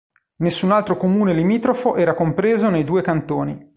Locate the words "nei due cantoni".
2.71-3.69